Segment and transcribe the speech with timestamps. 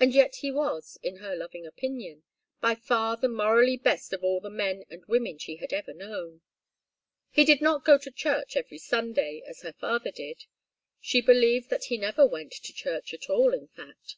[0.00, 2.22] And yet he was, in her loving opinion,
[2.62, 6.40] by far the morally best of all the men and women she had ever known.
[7.28, 10.46] He did not go to church every Sunday, as her father did.
[11.02, 14.16] She believed that he never went to church at all, in fact.